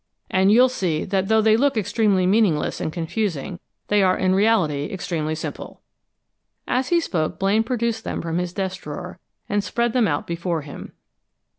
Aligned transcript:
And 0.31 0.51
you'll 0.51 0.67
see 0.67 1.05
that 1.05 1.27
though 1.27 1.43
they 1.43 1.55
look 1.55 1.77
extremely 1.77 2.25
meaningless 2.25 2.81
and 2.81 2.91
confusing, 2.91 3.59
they 3.87 4.01
are 4.01 4.17
in 4.17 4.33
reality 4.33 4.85
extremely 4.85 5.35
simple." 5.35 5.81
As 6.67 6.87
he 6.87 6.99
spoke, 6.99 7.37
Blaine 7.37 7.63
produced 7.63 8.03
them 8.03 8.19
from 8.19 8.39
his 8.39 8.51
desk 8.51 8.81
drawer, 8.81 9.19
and 9.47 9.63
spread 9.63 9.93
them 9.93 10.07
out 10.07 10.25
before 10.25 10.61
him. 10.63 10.93